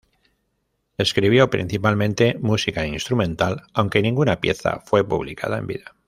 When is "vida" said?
5.67-5.95